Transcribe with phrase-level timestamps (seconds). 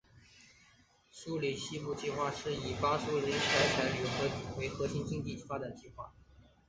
[1.11, 6.11] 苏里南西部计划就是以在巴克赫伊斯山开采铝土矿为核心的一个经济发展计划。